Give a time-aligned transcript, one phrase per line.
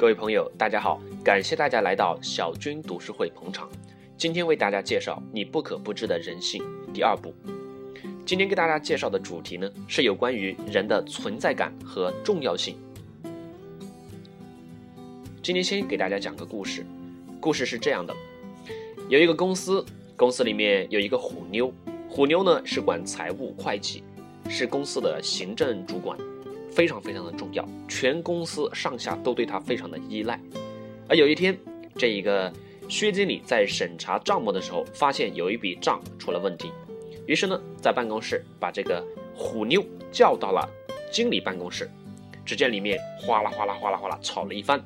[0.00, 3.70] 各位朋友，大家好，感谢大家来到小军读书会捧场。
[4.16, 6.64] 今天为大家介绍《你不可不知的人性》
[6.94, 7.34] 第二部。
[8.24, 12.78] 今天给大家介绍的主题呢，是有关于人的存在感和重要性。
[15.42, 16.82] 今天先给大家讲个故事，
[17.38, 18.16] 故事是这样的：
[19.10, 19.84] 有一个公司，
[20.16, 21.70] 公司里面有一个虎妞，
[22.08, 24.02] 虎妞呢是管财务会计，
[24.48, 26.18] 是公司的行政主管。
[26.70, 30.40] 非常非常的重要，全公司上下都对他非常的依赖。
[31.08, 31.58] 而有一天，
[31.96, 32.52] 这一个
[32.88, 36.70] 薛经理在审查账目的时候，发现有一笔账出了问题，
[37.26, 40.68] 于是呢，在办公室把这个虎妞叫到了
[41.10, 41.90] 经理办公室。
[42.42, 44.82] 只见里面哗啦哗啦哗啦哗啦吵了一番，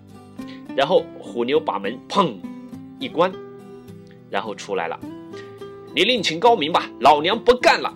[0.76, 2.34] 然后虎妞把门砰
[2.98, 3.32] 一关，
[4.28, 5.00] 然后出来了
[5.94, 7.94] ：“你另请高明吧，老娘不干了！”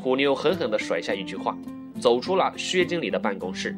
[0.00, 1.54] 虎妞狠狠地甩下一句话。
[2.00, 3.76] 走出了薛经理的办公室，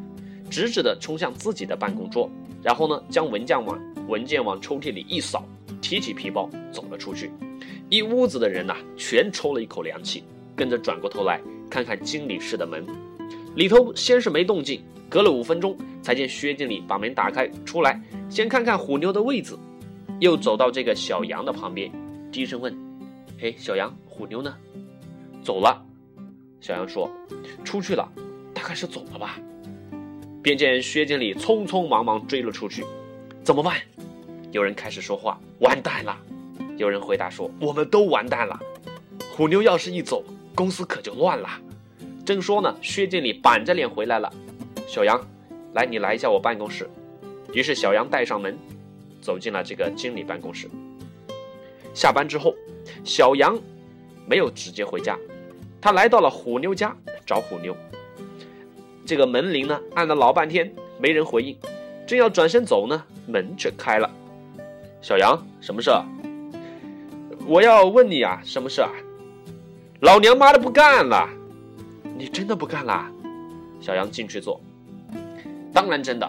[0.50, 2.30] 直直的冲向自己的办公桌，
[2.62, 5.44] 然后呢，将文件往文件往抽屉里一扫，
[5.80, 7.30] 提起皮包走了出去。
[7.88, 12.84] 一屋子的人呐，全抽了一口凉气，跟着转过头来看看经理室的门，
[13.56, 19.56] 里头先是没动静，隔了五分钟才见薛经理把门打开出来，先看看虎妞的位置，
[20.20, 21.90] 又走到这个小杨的旁边，
[22.30, 22.76] 低声问
[23.40, 24.54] ：“嘿，小杨，虎妞呢？
[25.42, 25.82] 走了。”
[26.60, 27.10] 小杨说
[27.64, 28.08] ：“出去了，
[28.52, 29.38] 大概是走了吧。”
[30.42, 32.84] 便见薛经理匆匆忙忙追了出去。
[33.42, 33.76] 怎么办？
[34.50, 36.16] 有人开始说话：“完蛋了！”
[36.76, 38.58] 有人回答说：“我们都完蛋了。
[39.32, 41.48] 虎妞要是一走，公司可就乱了。”
[42.24, 44.32] 正说呢，薛经理板着脸回来了
[44.86, 45.20] ：“小杨，
[45.74, 46.88] 来，你来一下我办公室。”
[47.54, 48.56] 于是小杨带上门，
[49.20, 50.68] 走进了这个经理办公室。
[51.94, 52.54] 下班之后，
[53.04, 53.58] 小杨
[54.26, 55.18] 没有直接回家。
[55.80, 57.76] 他来到了虎妞家找虎妞，
[59.06, 61.56] 这个门铃呢按了老半天没人回应，
[62.06, 64.10] 正要转身走呢，门却开了。
[65.00, 65.90] 小杨，什么事？
[67.46, 68.90] 我要问你啊，什么事啊？
[70.00, 71.28] 老娘妈的不干了！
[72.16, 73.06] 你真的不干了？
[73.80, 74.60] 小杨进去坐。
[75.72, 76.28] 当然真的。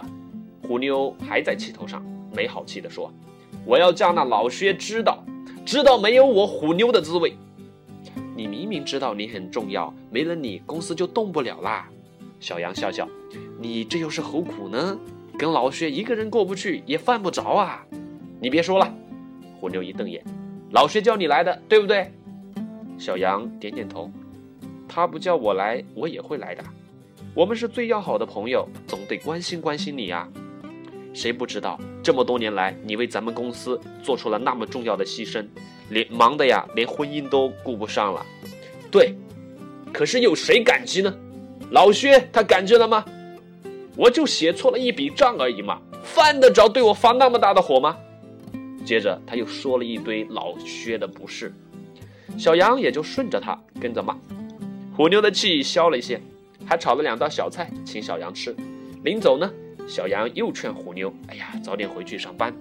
[0.62, 3.12] 虎妞还在气头上，没好气的说
[3.66, 5.24] ：“我要叫那老薛知道，
[5.66, 7.36] 知道没有我虎妞的滋味。”
[8.40, 11.90] 你明明知道你很重要，没了你公司就动不了啦。
[12.40, 13.06] 小杨笑笑，
[13.60, 14.98] 你这又是何苦呢？
[15.38, 17.86] 跟老薛一个人过不去也犯不着啊。
[18.40, 18.96] 你别说了。
[19.60, 20.24] 虎妞一瞪眼，
[20.72, 22.10] 老薛叫你来的，对不对？
[22.98, 24.10] 小杨点点头，
[24.88, 26.64] 他不叫我来，我也会来的。
[27.36, 30.30] 我们是最要好的朋友，总得关心关心你呀。
[31.14, 35.46] 谁不知道这么多年来，你为咱们公司做出了那么重要的牺牲？
[35.90, 38.26] 连忙的呀，连婚姻都顾不上了。
[38.92, 39.16] 对，
[39.94, 41.14] 可是有谁感激呢？
[41.72, 43.06] 老薛他感激了吗？
[43.96, 47.98] 我就写错了一笔账而已嘛，犯得着对我发那么大的火吗？
[48.86, 51.54] 接着他又说了一堆老薛的不是，
[52.38, 54.18] 小杨也就顺着他跟着骂。
[54.96, 56.20] 虎妞的气消了一些，
[56.66, 58.56] 还炒了两道小菜请小杨吃。
[59.04, 59.52] 临走呢，
[59.88, 62.54] 小杨又劝虎妞：“哎呀，早点回去上班。”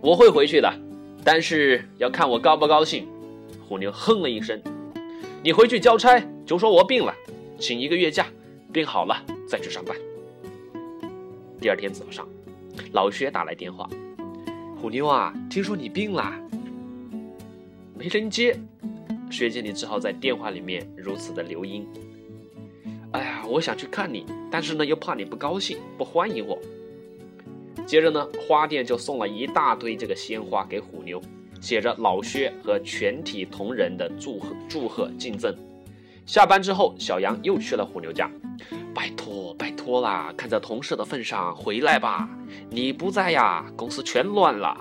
[0.00, 0.72] 我会回去的。
[1.24, 3.06] 但是要看我高不高兴。
[3.66, 4.60] 虎妞哼了一声
[5.42, 7.14] ：“你回去交差，就说我病了，
[7.58, 8.26] 请一个月假，
[8.72, 9.96] 病好了再去上班。”
[11.60, 12.28] 第二天早上，
[12.92, 13.88] 老薛打来电话
[14.80, 16.34] ：“虎妞啊，听说你病了。”
[17.96, 18.58] 没人接，
[19.30, 21.86] 薛经理只好在电话里面如此的留音
[23.12, 26.58] ：“哎呀，我想去看你，但是呢又怕你不高兴，不欢迎我。”
[27.86, 31.20] 接着呢，花店就送了一大堆这个鲜花给虎妞，
[31.60, 35.54] 写着老薛和全体同仁的祝贺祝贺敬赠。
[36.24, 38.30] 下班之后，小杨又去了虎妞家，
[38.94, 42.28] 拜托拜托啦，看在同事的份上回来吧。
[42.70, 44.76] 你不在呀，公司全乱了，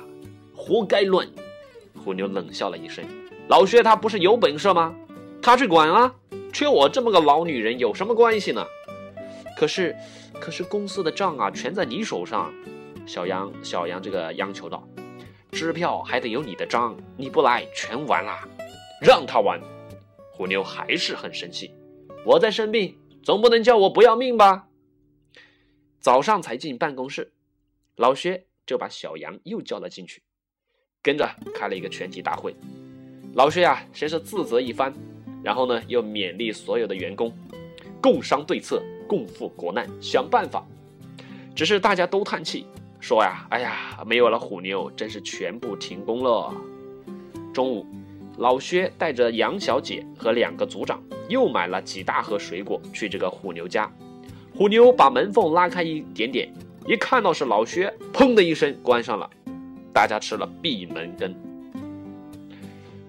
[0.55, 1.27] 活该乱。
[2.03, 3.03] 虎妞冷笑了一声，
[3.47, 4.93] 老薛他不是有本事吗？
[5.41, 6.13] 他去管啊，
[6.53, 8.63] 缺我这么个老女人有什么关系呢？
[9.57, 9.95] 可是，
[10.39, 12.53] 可是公司的账啊，全在你手上。
[13.05, 14.87] 小杨，小杨，这个央求道
[15.51, 18.47] ：“支票还得有你的章，你不来全完了。”
[19.01, 19.59] 让他完。
[20.31, 21.73] 虎妞还是很生气。
[22.25, 24.67] 我在生病，总不能叫我不要命吧？
[25.99, 27.31] 早上才进办公室，
[27.95, 30.21] 老薛就把小杨又叫了进去，
[31.01, 32.55] 跟着开了一个全体大会。
[33.33, 34.93] 老薛啊，先是自责一番，
[35.43, 37.31] 然后呢，又勉励所有的员工，
[38.01, 40.65] 共商对策，共赴国难，想办法。
[41.55, 42.65] 只是大家都叹气。
[43.01, 46.53] 说呀，哎呀，没有了虎妞，真是全部停工了。
[47.51, 47.83] 中午，
[48.37, 53.91] 老薛带着杨小姐和两个组长，又买了几大盒水果去这个虎妞家。
[54.55, 56.53] 虎妞把门缝拉开一点点，
[56.85, 59.27] 一看到是老薛，砰的一声关上了，
[59.91, 61.35] 大家吃了闭门羹。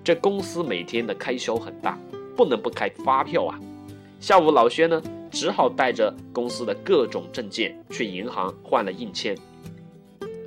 [0.02, 1.98] 这公司每天的开销很大，
[2.34, 3.60] 不能不开发票啊。
[4.20, 9.36] 下午老薛呢，只好带着公司的各种证件去银行换了印签，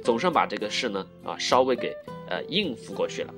[0.05, 1.93] 总算把这个事呢啊稍微给
[2.29, 3.33] 呃应付过去了。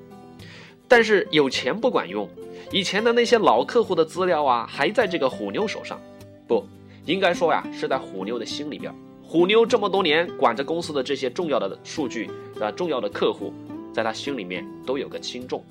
[0.87, 2.29] 但是有钱不管用，
[2.71, 5.99] 以前的那些老客户的资料啊，还在这个虎妞手上，
[6.45, 6.65] 不
[7.05, 8.93] 应该说呀，是在虎妞的心里边。
[9.23, 12.29] 虎妞这么多年管着公司的这些重要的数据
[12.61, 13.53] 啊，重要的客户，
[13.93, 15.63] 在他心里面都有个轻重。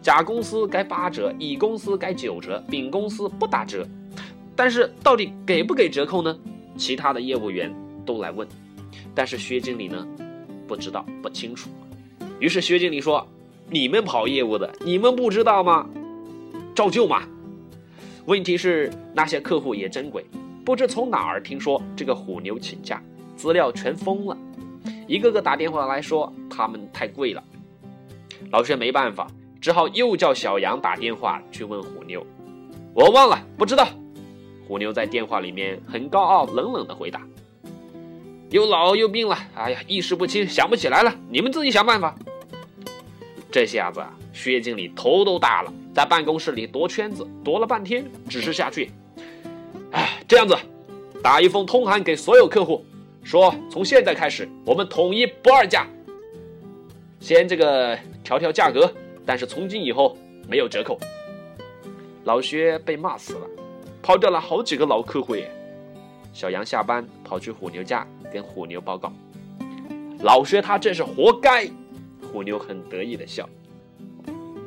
[0.00, 3.86] 甲公司该八折，乙公司该九折，丙公司不打折。
[4.56, 6.38] 但是到底给不给折扣呢？
[6.76, 7.70] 其他的业务员
[8.06, 8.48] 都来问，
[9.14, 10.06] 但是薛经理呢，
[10.72, 11.68] 不知道不清楚。
[12.40, 13.28] 于是薛经理说。
[13.70, 15.88] 你们跑业务的，你们不知道吗？
[16.74, 17.22] 照旧嘛。
[18.26, 20.26] 问题是那些客户也真鬼，
[20.62, 23.02] 不知从哪儿听说这个虎妞请假，
[23.34, 24.36] 资料全疯了，
[25.08, 27.42] 一个个打电话来说他们太贵了。
[28.50, 29.26] 老薛没办法，
[29.58, 32.26] 只好又叫小杨打电话去问虎妞。
[32.92, 33.88] 我忘了，不知道。
[34.68, 37.22] 虎妞在电话里面很高傲，冷冷的回答
[38.52, 42.14] ：“又老又病了，哎呀，意识不清，想不起来了，你们自己想办法。”
[43.50, 44.04] 这下子，
[44.34, 48.90] 薛经理头都大了，在办公室里踱圈子，踱了半天，指示下去。
[49.92, 50.54] 哎，这样子，
[51.22, 52.84] 打一封通函给所有客户，
[53.24, 55.86] 说从现在开始，我们统一不二价，
[57.20, 58.92] 先这个调调价格，
[59.24, 60.14] 但是从今以后
[60.46, 61.00] 没有折扣。
[62.24, 63.46] 老薛被骂死了，
[64.02, 65.50] 跑掉了好几个老客户耶。
[66.34, 69.12] 小杨下班跑去虎牛家跟虎牛报告，
[70.20, 71.68] 老薛他这是活该。
[72.32, 73.48] 虎妞很得意的笑。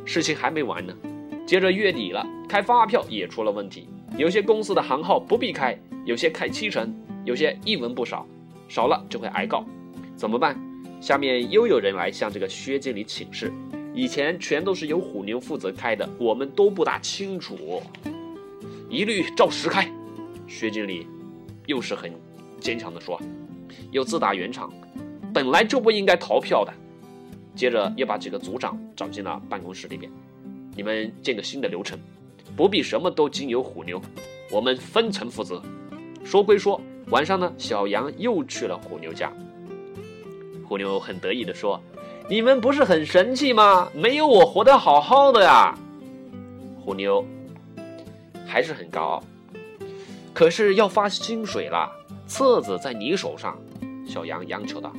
[0.06, 0.94] 事情还没完呢，
[1.47, 3.89] 接着月底了，开发票也出了问题。
[4.17, 6.95] 有些公司的行号不必开，有些开七成，
[7.25, 8.27] 有些一文不少，
[8.69, 9.65] 少了就会挨告。
[10.15, 10.56] 怎么办？
[11.01, 13.51] 下面又有人来向这个薛经理请示，
[13.94, 17.81] 以前全都是由虎妞负责开的，我们都不大清楚，
[18.89, 19.91] 一律照实开。
[20.47, 21.07] 薛经理
[21.65, 22.13] 又是很
[22.59, 23.19] 坚强的说，
[23.92, 24.72] 又自打圆场，
[25.33, 26.74] 本来就不应该逃票的。
[27.56, 30.12] 接着又把几个组长找进了办公室里边，
[30.75, 31.98] 你们建个新的流程，
[32.56, 34.01] 不必什么都经由虎妞，
[34.51, 35.62] 我们分层负责。
[36.24, 39.31] 说归说，晚上呢，小杨又去了虎妞家。
[40.68, 41.80] 虎妞很得意的说
[42.27, 43.88] ：“你们不是很神气吗？
[43.94, 45.77] 没有我活得好好的呀。”
[46.83, 47.24] 虎妞
[48.45, 49.24] 还是很高傲，
[50.33, 51.89] 可是要发薪水了，
[52.27, 53.57] 册子在你手上。
[54.07, 54.94] 小杨央求道：“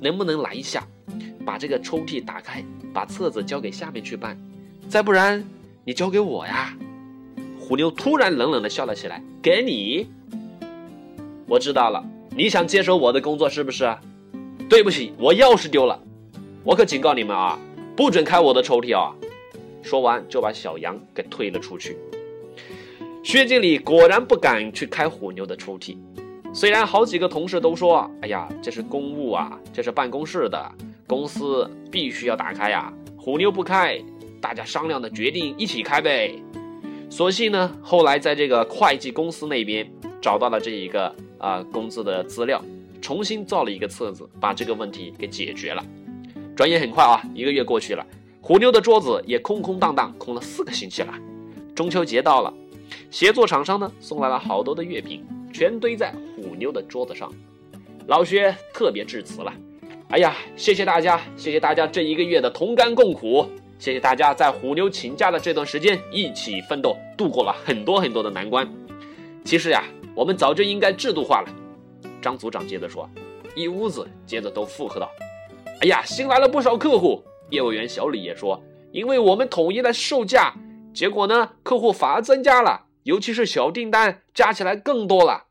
[0.00, 0.86] 能不能来一下？”
[1.46, 4.36] 把这个抽屉打开，把册子交给下面去办，
[4.88, 5.42] 再不然
[5.84, 6.76] 你交给我呀！
[7.60, 9.22] 虎妞突然冷冷的笑了起来。
[9.40, 10.08] 给你，
[11.46, 12.04] 我知道了，
[12.36, 13.96] 你想接手我的工作是不是？
[14.68, 16.02] 对不起，我钥匙丢了，
[16.64, 17.56] 我可警告你们啊，
[17.96, 19.14] 不准开我的抽屉啊！
[19.82, 21.96] 说完就把小杨给推了出去。
[23.26, 25.96] 薛经理果然不敢去开虎妞的抽屉，
[26.54, 30.72] 虽然好几个同事都说：“哎呀，这是公务啊，这是办公室的。”
[31.08, 34.00] 公司必须要打开呀，虎妞不开，
[34.40, 36.40] 大家商量的决定一起开呗。
[37.10, 39.84] 所幸呢，后来在这个会计公司那边
[40.22, 42.64] 找到了这一个啊工资的资料，
[43.02, 45.84] 重新造了一个册子，把这个问题给解决了。
[46.54, 48.06] 转眼很快啊，一个月过去了，
[48.40, 51.12] 虎妞的桌子也空空荡荡，空了四个星期了。
[51.74, 52.54] 中秋节到了，
[53.10, 57.32] 协作厂商呢送来了好多的月饼，全堆在虎妞的桌子上。
[58.06, 59.52] 老薛特别致辞了。
[60.08, 63.44] 哎呀，谢谢大家，谢谢大家这一个月的同甘共苦，
[63.78, 68.68] 谢谢大家在虎妞请假的这段时间一起奋斗，度过了很多很多的难关。
[69.44, 69.82] 其实呀，
[70.14, 71.48] 我们早就应该制度化了。
[72.22, 73.10] 张组长接着说，
[73.56, 75.10] 一屋子接着都附和道
[75.82, 78.60] ：“哎呀，新来了不少客户。”业务员小李也说
[78.92, 80.54] ：“因为我们统一了售价，
[80.96, 85.44] 结果呢，客户反而增加了，尤其是小订单加起来更多了。”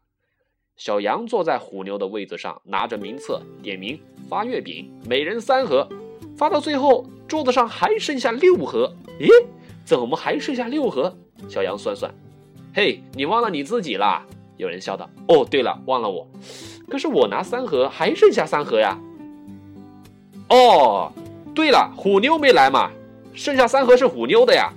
[0.75, 4.01] 小杨坐在虎妞的位子上，拿着名册点名。
[4.27, 5.87] 发月饼，每人三盒，
[6.35, 8.91] 发到最后桌子上还剩下六盒。
[9.19, 9.29] 咦，
[9.85, 11.15] 怎么还剩下六盒？
[11.47, 12.11] 小杨算算，
[12.73, 14.25] 嘿，你忘了你自己啦？
[14.57, 15.07] 有人笑道。
[15.27, 16.27] 哦，对了，忘了我。
[16.89, 18.97] 可是我拿三盒，还剩下三盒呀。
[20.49, 21.11] 哦，
[21.53, 22.89] 对了，虎妞没来嘛，
[23.35, 24.73] 剩下三盒是虎妞的呀。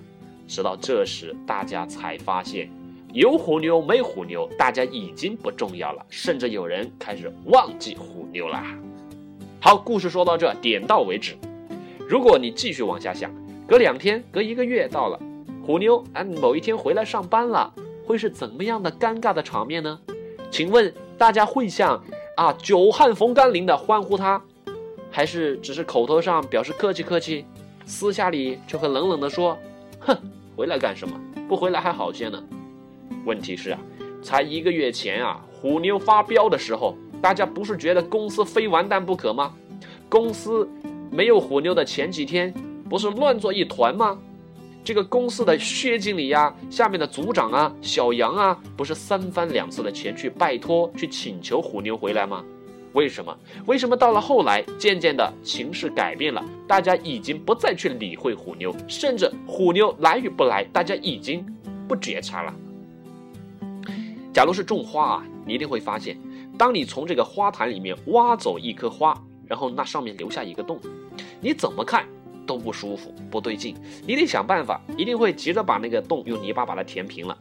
[0.48, 2.68] 直到这时，大家才发现，
[3.12, 8.60] 有虎妞没虎妞，大家已经不重要了，甚至有人开始忘记虎妞了。
[9.60, 11.36] 好，故事说到这，点到为止。
[12.08, 13.30] 如果你继续往下想，
[13.66, 15.20] 隔两天、隔一个月到了，
[15.64, 17.72] 虎妞啊某一天回来上班了，
[18.06, 20.00] 会是怎么样的尴尬的场面呢？
[20.50, 22.02] 请问大家会像
[22.36, 24.40] 啊久旱逢甘霖的欢呼他，
[25.10, 27.44] 还是只是口头上表示客气客气，
[27.84, 29.58] 私下里却会冷冷的说
[30.00, 30.16] ：“哼，
[30.58, 31.14] 回来干什么？
[31.48, 32.42] 不回来还好些呢。”
[33.24, 33.78] 问题是啊，
[34.20, 39.54] 才一个月前啊，虎妞发飙的时候，大家不是觉得公司非完蛋不可吗？
[40.08, 40.68] 公司
[41.12, 42.52] 没有虎妞的前几天，
[42.90, 44.18] 不是乱作一团吗？
[44.82, 52.44] 这个公司的薛经理呀，下面的组长啊，小杨啊，不是三番两次的前去拜托、去请求虎妞回来吗？
[52.92, 53.36] 为什么？
[53.66, 61.44] 为什么到了后来，渐渐的情势改变了，大家已经不再去理会虎妞，甚至虎妞来与不来，大家已经
[61.86, 62.54] 不觉察了。
[64.32, 66.18] 假如是种花啊，你一定会发现，
[66.56, 69.14] 当你从这个花坛里面挖走一颗花，
[69.46, 70.80] 然后那上面留下一个洞，
[71.40, 72.06] 你怎么看？
[72.46, 73.76] 都不舒服，不对劲，
[74.06, 77.36] 你得想办法，一定会急着把那个洞用泥巴把它填平了。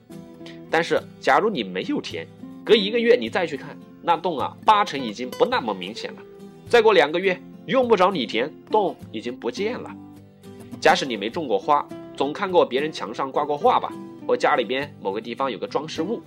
[0.69, 2.27] 但是，假如你没有填，
[2.65, 3.69] 隔一个月你再去看
[4.01, 6.21] 那洞啊，八成已经不那么明显了。
[6.69, 9.89] 再过两个月，用不着你填，洞已经不见了。
[10.79, 13.91] 假使你没种过花，总看过别人墙上挂过画吧，
[14.27, 16.21] 或家里边某个地方有个装饰物。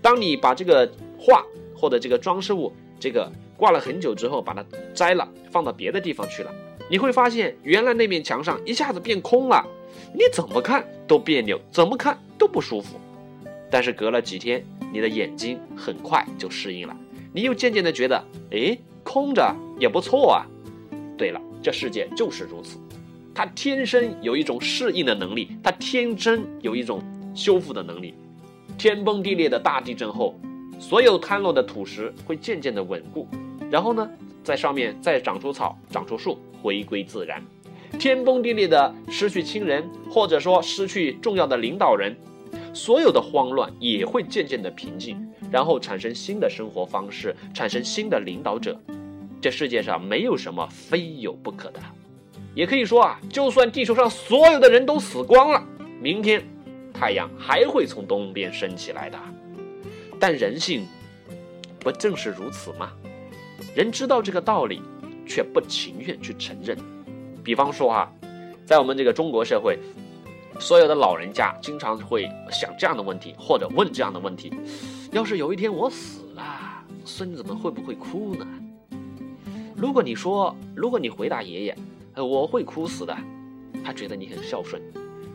[0.00, 1.44] 当你把这个画
[1.76, 4.64] 或者这个装饰物这个挂了很久之后，把它
[4.94, 6.52] 摘了，放到别的地方去了。
[6.90, 9.64] 你会发现，原来那面墙上一下子变空了，
[10.12, 12.98] 你怎么看都别扭，怎么看都不舒服。
[13.72, 14.62] 但是隔了几天，
[14.92, 16.94] 你的眼睛很快就适应了，
[17.32, 20.44] 你又渐渐的觉得，哎，空着也不错啊。
[21.16, 22.78] 对了，这世界就是如此，
[23.34, 27.02] 它天生有一种适应的能力，它天生有一种
[27.34, 28.12] 修复的能力。
[28.76, 30.38] 天崩地裂的大地震后，
[30.78, 33.26] 所有坍落的土石会渐渐的稳固，
[33.70, 34.06] 然后呢，
[34.44, 36.38] 在上面再长出草，长出树。
[36.62, 37.42] 回归自然，
[37.98, 42.14] 天崩地裂的失去亲人，或者说失去重要的领导人，
[42.72, 45.16] 所有的慌乱也会渐渐的平静，
[45.50, 48.78] 然后产生新的生活方式，产生新的领导者。
[49.40, 51.80] 这世界上没有什么非有不可的，
[52.54, 55.62] 也可以说啊，就算地球上所有的人都死光了，
[56.00, 56.42] 明天
[56.92, 59.18] 太阳还会从东边升起来的。
[60.18, 60.86] 但人性
[61.78, 62.92] 不正是如此吗？
[63.74, 64.80] 人知道这个道理。
[65.24, 66.76] 却不情愿去承认。
[67.44, 68.12] 比方说啊，
[68.66, 69.78] 在我们这个中国社会，
[70.58, 74.52] 所有的老人家经常会想这样的问题，或者问这样的问题：
[75.10, 76.42] 要是有一天我死了，
[77.04, 78.46] 孙子们会不会哭呢？
[79.74, 81.76] 如果你说，如果你回答爷爷，
[82.14, 83.16] 我会哭死的，
[83.84, 84.80] 他觉得你很孝顺。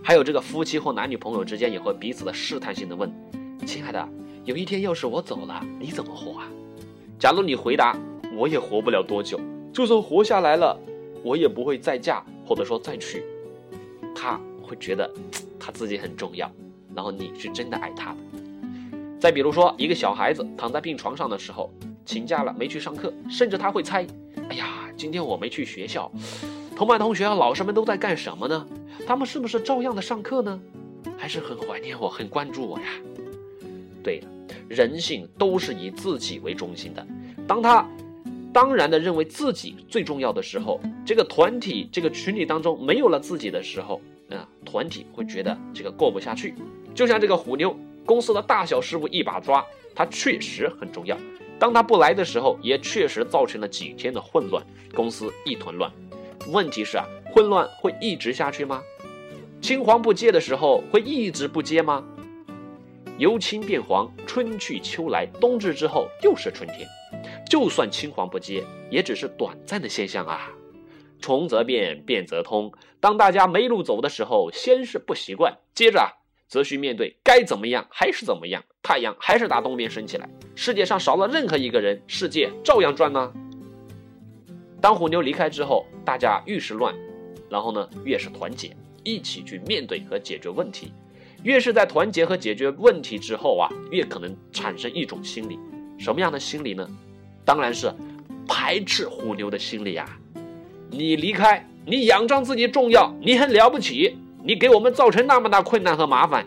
[0.03, 3.11] 还有这个夫妻或男女朋友之间也会彼此的试探性的问：
[3.65, 4.07] 亲爱的，
[4.45, 6.47] 有一天要是我走了，你怎么活啊？
[7.19, 7.97] 假如你回答，
[8.37, 9.37] 我也活不了多久。
[9.73, 10.79] 就算活下来了，
[11.23, 13.21] 我也不会再嫁或者说再娶。
[14.15, 15.09] 他会觉得
[15.57, 16.51] 他自己很重要，
[16.93, 18.17] 然后你是真的爱他的。
[19.19, 21.71] 再比如说，一个小孩子躺在病床上的时候，
[22.05, 24.05] 请假了没去上课，甚至他会猜：
[24.49, 26.11] 哎呀，今天我没去学校，
[26.75, 28.67] 同班同学和老师们都在干什么呢？
[29.07, 30.59] 他们是不是照样的上课呢？
[31.17, 32.85] 还是很怀念我，很关注我呀？
[34.03, 34.27] 对了，
[34.67, 37.07] 人性都是以自己为中心的。
[37.47, 37.87] 当他。
[38.53, 46.53] 当然的，认为自己最重要的时候，这个团体、这个群体当中没有了自己的时候，啊，团体会觉得这个过不下去。
[46.93, 49.65] 就像这个虎妞，公司的大小事务一把抓，
[49.95, 51.17] 它确实很重要。
[51.59, 55.91] 当他不来的时候，也确实造成了几天的混乱，公司一团乱。
[56.49, 58.81] 问题是啊，混乱会一直下去吗？
[59.61, 62.03] 青黄不接的时候会一直不接吗？
[63.17, 66.87] 由青变黄，春去秋来，冬至之后又是春天。
[67.49, 70.51] 就算青黄不接，也只是短暂的现象啊。
[71.19, 72.71] 穷则变，变则通。
[72.99, 76.09] 当大家没路走的时候，先是不习惯，接着啊，
[76.47, 80.29] 则需面对该怎么样还是怎么样，太阳还是打东边升起来。
[80.55, 83.33] 世界上少了任何一个人，世界照样转呢。
[84.79, 86.95] 当虎妞离开之后，大家越是乱，
[87.49, 90.91] 然后呢，越是团结，一起去面对和解决问题。
[91.43, 95.57] 越是在团结和解决问题之后啊，越可能产生一种心理，
[95.97, 96.87] 什么样的心理呢？
[97.45, 97.93] 当然是
[98.47, 100.19] 排斥虎妞的心理啊！
[100.89, 106.45] 你离开，你仰仗自己重要，你很了不起，你给我们造成那么大困难和麻烦，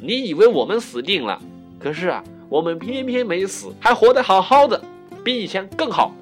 [0.00, 1.40] 你以为我们死定了？
[1.78, 4.82] 可是啊，我们偏偏没死，还活得好好的，
[5.24, 6.12] 比以前更好。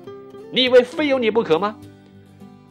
[0.53, 1.77] 你以为非有你不可吗？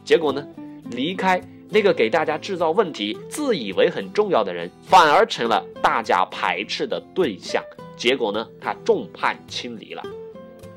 [0.04, 0.46] 结果呢？
[0.90, 7.62] 离开那个给大家制造问题、自以为很重要的人，反而成了大家排斥的对象。
[7.96, 8.46] 结果呢？
[8.60, 10.02] 他众叛亲离了。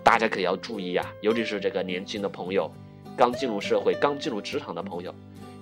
[0.03, 2.71] 大家可要注意啊，尤其是这个年轻的朋友，
[3.17, 5.13] 刚进入社会、刚进入职场的朋友，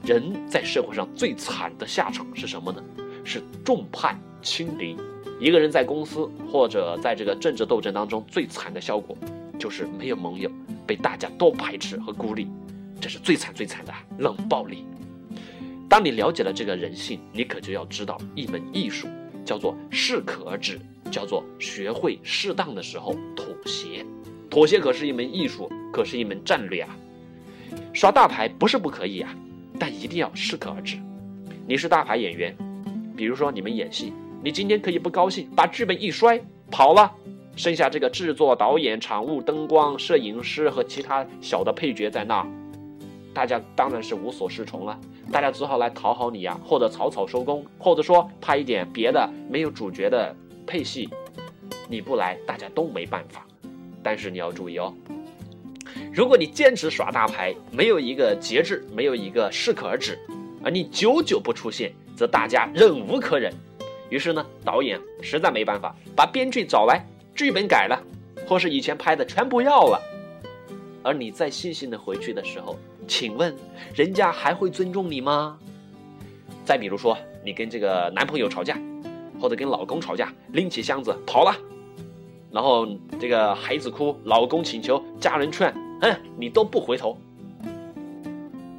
[0.03, 2.83] 人在社会上最惨的下场是什么呢？
[3.23, 4.97] 是众叛亲离。
[5.39, 9.17] 一个人在公司或者在这个政治斗争当中最惨的效果，
[9.57, 10.51] 就是没有盟友，
[10.85, 12.47] 被大家都排斥和孤立，
[12.99, 14.85] 这是最惨最惨的冷暴力。
[15.87, 19.07] 当你了解了这个人性，你可就要知道一门艺术，
[19.45, 20.77] 叫做适可而止，
[21.09, 24.05] 叫做学会适当的时候妥协。
[24.49, 26.95] 妥协可是一门艺术，可是一门战略啊。
[27.93, 29.35] 耍大牌不是不可以啊，
[29.79, 30.97] 但一定要适可而止。
[31.67, 32.55] 你是大牌演员，
[33.15, 37.11] 比如说你们演戏，你今天可以不高兴，把剧本一摔跑了，
[37.55, 42.47] 剩下这个制作、导演、场务、灯光、摄影师和其他小的配角在那儿，
[43.33, 44.99] 大家当然是无所适从了，
[45.31, 50.35] 大家只好来讨好你呀，或者草草收工，或者说拍一点别的没有主角的
[50.67, 51.09] 配戏，
[51.87, 53.45] 你不来，大家都没办法。
[54.03, 54.93] 但是你要注意哦。
[56.15, 60.17] 如果你坚持耍大牌，没有一个节制，没有一个适可而止，
[60.63, 63.53] 而你久久不出现，则大家忍无可忍。
[64.09, 67.05] 于是呢，导演实在没办法，把编剧找来，
[67.35, 68.01] 剧本改了，
[68.47, 70.01] 或是以前拍的全不要了。
[71.03, 72.79] 而你再悻悻的回去的时候，
[73.09, 73.53] 请问
[73.93, 75.59] 人家还会尊重你吗？
[76.63, 78.79] 再比如说，你跟这个男朋友吵架，
[79.37, 81.53] 或者跟老公吵架，拎起箱子跑了。
[82.53, 82.87] 然后
[83.19, 87.17] 这个孩子哭，老公请求，家人劝，嗯，你都不回头。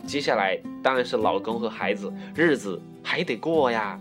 [0.07, 3.99] 接下来当然是老公和孩子日子还得过呀，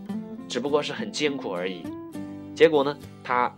[0.47, 1.83] 只不过是很艰苦而已。
[2.53, 3.51] 结果呢，她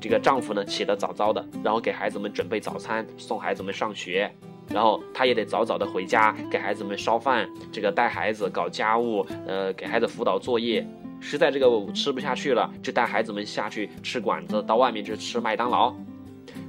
[0.00, 4.30] 这个丈夫呢起得早早的，然后给孩子们准备早餐，送孩子们上学，
[4.68, 10.86] 然后他也得早早的回家给孩子们烧饭，这个带孩子搞家务，呃，给孩子辅导作业。
[11.20, 15.92] 实在这个吃不下去了，就带孩子们下去吃馆子，到外面去吃麦当劳。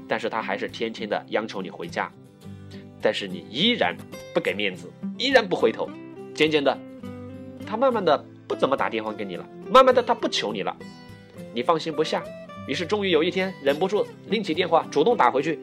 [0.08, 2.12] 但是他还是天天的央求你回家，
[3.02, 3.96] 但是你依然
[4.34, 5.90] 不给面子，依然不回头。
[6.34, 6.78] 渐渐的，
[7.66, 10.76] 他慢慢的不怎么打电话给你了，慢慢的他不求你了，
[11.54, 12.24] 你放心不下。
[12.68, 15.60] 于是终于有一天忍不住拎起电话主动打回去，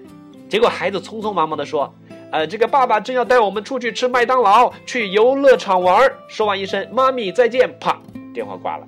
[0.48, 1.94] 结果孩子匆匆忙忙的说
[2.32, 8.00] ：“呃，这个爸爸正要带我们出去吃麦当劳，去游乐场玩。”说完一声“妈咪再见”，啪。
[8.34, 8.86] 电话挂了，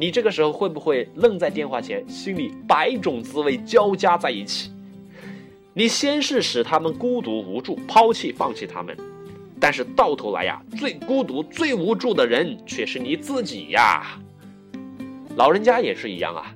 [0.00, 4.73] 你这个时候会不会愣在电话前，心里百种滋味交加在一起？
[5.76, 8.96] 你先是使他们孤独无助，抛弃放弃他们，
[9.58, 14.16] 但是到头来呀，最孤独、最无助的人却是你自己呀。
[15.34, 16.54] 老人家也是一样啊，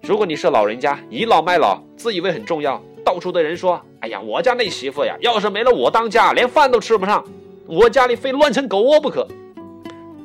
[0.00, 7.24] 如果你是老人家，倚老卖老，自以为很重要，到处的人说：“哎呀，我家那媳妇呀，要是没了我当家，连饭都吃不上，
[7.66, 9.26] 我家里非乱成狗窝不可。”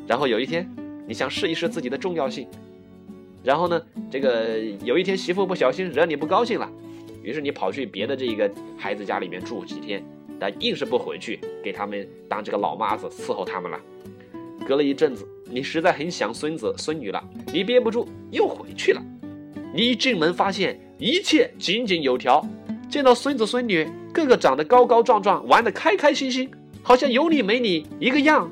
[0.05, 0.69] 然后有一天，
[1.07, 2.47] 你想试一试自己的重要性，
[3.43, 3.81] 然后呢，
[4.11, 6.69] 这个有一天媳妇不小心惹你不高兴了，
[7.23, 10.03] 于是你跑去别的这一个孩子家里面住几天，
[10.39, 13.79] 但硬是不回去给他们当这个老妈子伺候他们了。
[14.67, 19.01] 隔了一阵子，你实在很想孙子孙女了，你憋不住又回去了。
[19.73, 22.45] 你一进门发现一切井井有条，
[22.89, 26.49] 见到孙子孙女个个长得高高壮壮，玩得开开心心，
[26.81, 28.51] 好像有你没你一个样。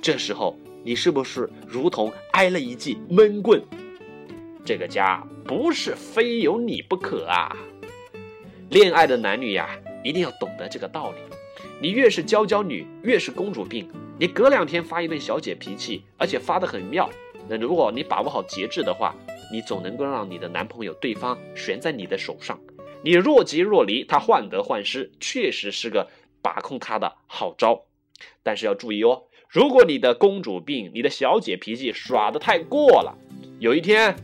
[0.00, 0.56] 这时候。
[0.86, 3.60] 你是不是如同挨了一记闷棍？
[4.64, 7.50] 这个家不是非有你不可啊！
[8.70, 9.68] 恋爱的男女呀，
[10.02, 11.18] 一定要懂得这个道理。
[11.80, 13.88] 你越是娇娇女，越是公主病。
[14.18, 17.08] 你隔两天发一顿小姐脾气，而且发得很妙。
[17.48, 19.14] 那如果你把握好节制的话，
[19.52, 22.58] 你总能够让你的男朋友对方悬在你的手上。
[23.02, 26.08] 你若即若离，他患得患失，确实是个
[26.42, 27.84] 把控他的好招。
[28.42, 29.22] 但是要注意哦。
[29.48, 33.16] 如果你的公主病、你的小姐脾气耍得太过了，
[33.60, 34.16] 有一天，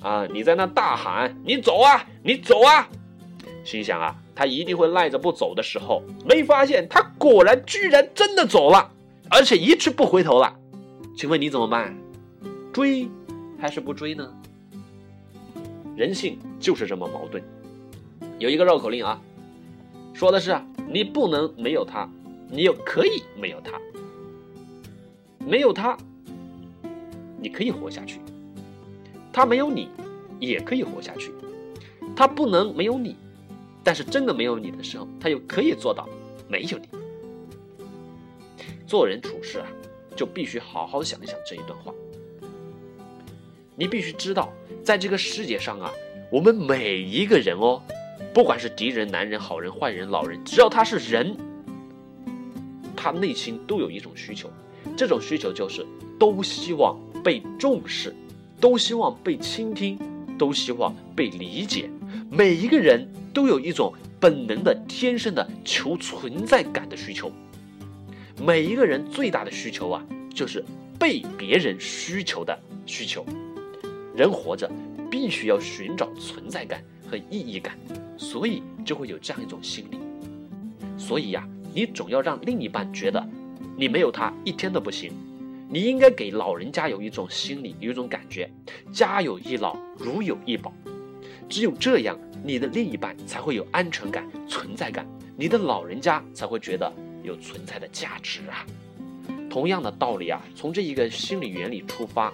[0.00, 2.88] 啊，你在那大喊“你走啊，你走啊”，
[3.64, 8.90] 心想啊，他一定会赖着不走的时候，没发现他果然居然真的走了，
[9.30, 10.54] 而且一去不回头了。
[11.16, 11.96] 请问你怎么办？
[12.72, 13.08] 追
[13.58, 14.28] 还是不追呢？
[15.94, 17.42] 人性就是这么矛盾。
[18.38, 19.20] 有一个绕口令啊，
[20.12, 22.08] 说的是你不能没有他，
[22.50, 23.78] 你又可以没有他。
[25.38, 25.96] 没有他，
[27.38, 28.18] 你可以活下去；
[29.32, 29.88] 他没有你，
[30.40, 31.30] 也可以活下去。
[32.16, 33.16] 他不能没有你，
[33.84, 36.08] 但是真的没有你的时候，他又可以做到
[36.48, 36.88] 没有你。
[38.86, 39.66] 做人处事啊，
[40.14, 41.92] 就必须好好想一想这一段话。
[43.74, 44.52] 你必须知道，
[44.84, 45.90] 在这个世界上啊，
[46.30, 47.82] 我们每一个人哦，
[48.34, 51.34] 不管是敌人、男人、好人、坏人、老人，只要他是人，
[52.94, 54.50] 他内心都有一种需求。
[54.94, 55.86] 这种需求就是
[56.18, 58.14] 都希望被重视，
[58.60, 59.98] 都希望被倾听，
[60.38, 61.88] 都希望被理解。
[62.30, 67.30] 每一个人都有一种本能的、天生的求存在感的需求。
[68.44, 70.64] 每一个人最大的需求啊，就是
[70.98, 73.24] 被别人需求的需求。
[74.14, 74.70] 人活着
[75.10, 77.78] 必须要寻找存在感和意义感，
[78.16, 79.98] 所以就会有这样一种心理。
[80.98, 83.26] 所以呀，你总要让另一半觉得
[83.76, 85.12] 你没有他一天都不行。
[85.68, 88.50] 你应该给老人家有一种心理，有一种感觉，
[88.92, 90.70] 家有一老，如有一宝。
[91.52, 96.90] 只有这样，你的另一半才会有安全感、存在感，你的老人家才会觉得
[97.22, 98.64] 有存在的价值啊。
[99.50, 102.32] 同样的道理啊，从这一个心理原理出发，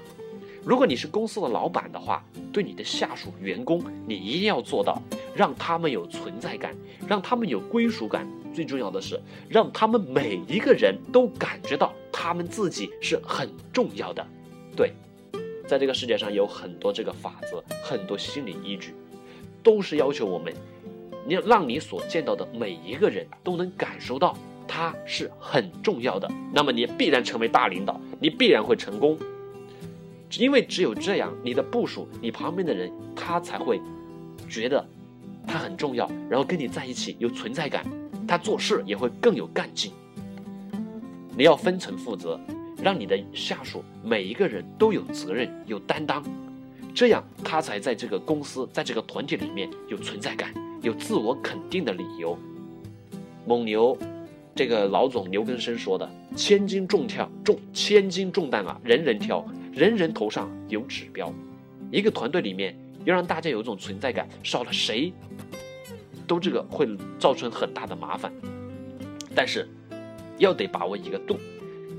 [0.65, 5.03] 如果你是公司的老板的话，对你的下属员工，你一定要做到
[5.35, 6.73] 让他们有存在感，
[7.09, 8.25] 让他们有归属感。
[8.55, 14.25] 最重要的是，让他们每一个人都感觉到他们自己是很重要的。
[14.77, 14.93] 对，
[15.67, 18.95] 在这个世界上有很多这个法则，很多心理依据，
[19.63, 20.53] 都是要求我们，
[21.27, 26.31] 你要让你所见到的每一个人都能感受到他是很重要的。
[26.53, 29.19] 那么你必然成为大领导，你必然会成功。
[30.39, 33.81] 因为只有这样，你的部署，你旁边的人，他才会
[34.49, 34.87] 觉得
[35.47, 37.85] 他很重要，然后跟你在一起有存在感。
[38.27, 39.91] 他做事也会更有干劲。
[41.35, 42.39] 你要分层负责，
[42.83, 46.23] 让你的下属每一个人都有责任、有担当，
[46.95, 52.37] 这样他才在这个公司、在这个团体里面有存在感、有自我肯定的理由。
[53.47, 53.97] 蒙牛
[54.55, 61.33] 这个老总牛根生说的：“千斤重挑重，千斤重担啊，人人挑，人人头上有指标。
[61.91, 65.13] 一个团队里面要让大家有一种存在感，少了谁？”
[66.27, 66.87] 都这个会
[67.19, 68.31] 造成很大的麻烦，
[69.35, 69.67] 但是
[70.37, 71.39] 要得把握一个度。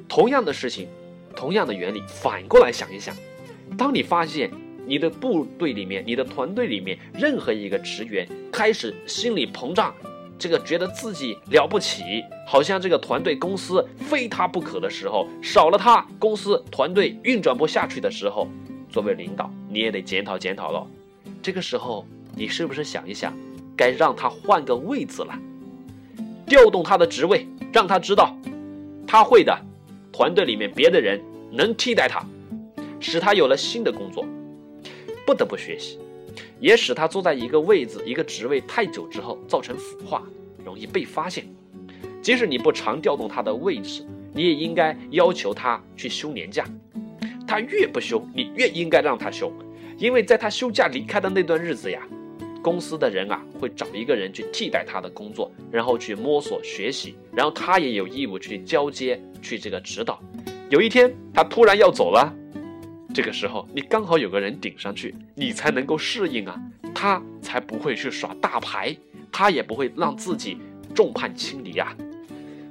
[0.08, 0.88] 同样的事情，
[1.36, 3.16] 同样的原理，反过来想一想，
[3.76, 4.52] 当你发现
[4.90, 9.94] 你的部队里面、你的团队里面任何一个职员开始心理膨胀，
[10.40, 18.48] 这个觉得自己了不起，好像这个团队公司非他不可的时候，少了他，公司团队运转不下去的时候，
[18.90, 20.88] 作为领导，你也得检讨检讨了。
[21.40, 22.04] 这个时候，
[22.36, 23.32] 你是不是想一想？
[23.78, 25.38] 该让他换个位子了，
[26.48, 28.36] 调动他的职位，让他知道
[29.06, 29.56] 他会的，
[30.12, 31.22] 团队里面别的人
[31.52, 32.26] 能替代他，
[33.00, 34.26] 使他有了新的工作，
[35.30, 36.00] 不得不学习，
[36.60, 40.24] 也使他坐在一个位置、一个职位太久之后造成腐化，
[40.66, 41.46] 容易被发现。
[42.20, 46.66] 即使你不常调动他的位置，你也应该要求他去休年假。
[47.48, 49.54] 他越不休，你越应该让他休，
[50.00, 52.02] 因为在他休假离开的那段日子呀。
[52.64, 60.20] 公司的人啊，会找一个人去替代他的工作，然后去摸索学习，然后他也有义务去交接，去这个指导。
[60.72, 62.36] 有一天他突然要走了，
[63.14, 66.62] 这个时候你刚好有个人顶上去，你才能够适应啊，
[66.94, 68.96] 他才不会去耍大牌，
[69.32, 70.58] 他也不会让自己
[70.94, 71.96] 众叛亲离啊。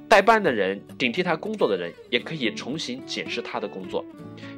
[0.07, 4.03] 代办的人顶替他工作的人，也可以重新检视他的工作。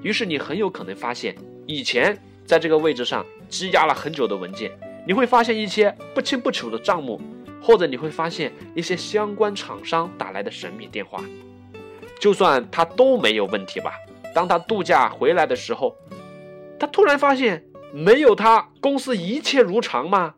[0.02, 4.72] 于是你很有可能发现，以前在这个位置上积压了很久的文件。
[5.06, 7.20] 你会发现一些不清不楚的账目，
[7.60, 11.24] 或者你会发现一些相关厂商打来的神秘电话。
[12.20, 13.94] 就算他都没有问题吧，
[14.34, 15.96] 当他度假回来的时候，
[16.80, 20.36] 他突然发现没有他公司一切如常吗？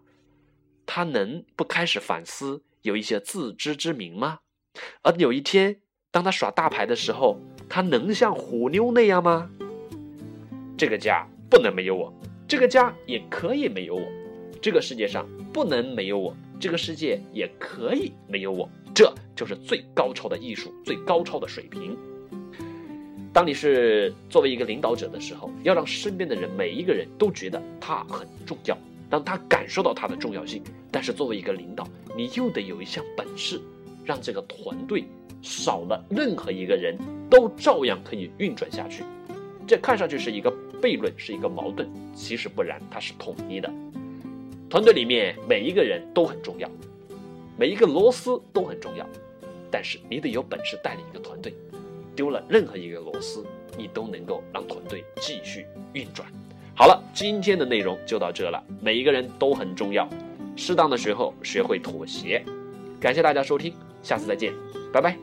[0.85, 4.39] 他能不开始反思，有一些自知之明吗？
[5.03, 5.79] 而有一天，
[6.11, 9.49] 当他耍大牌的时候，他能像虎妞那样吗？
[10.77, 12.11] 这个家不能没有我，
[12.47, 14.05] 这个家也可以没有我。
[14.61, 21.97] 这个世界上不能没有我，这个世界也可以没有我，这就是最高超的艺术，最高超的水平。
[23.33, 28.77] 当你是作为一个领导者的时候，要让身边的人每一个人都觉得他很重要，
[29.09, 30.61] 让他感受到他的重要性。
[30.91, 33.59] 但是作为一个领导，你又得有一项本事，
[34.05, 35.03] 让这个团队
[35.41, 36.95] 少了任何一个人
[37.27, 39.03] 都照样可以运转下去。
[39.65, 43.67] 这看上去是一个悖论，是一个矛盾，其实不然，它是统一的。
[44.69, 46.69] 团队里面每一个人都很重要，
[47.57, 49.07] 每一个螺丝都很重要，
[49.71, 51.51] 但是你得有本事带领一个团队，
[52.15, 53.45] 丢了任何一个螺丝，
[53.77, 56.27] 你都能够让团队继续运转。
[56.75, 58.63] 好了，今天的内容就到这了。
[58.81, 60.07] 每一个人都很重要，
[60.55, 62.43] 适当的时候学会妥协。
[62.99, 64.53] 感谢大家收听，下次再见，
[64.91, 65.17] 拜拜。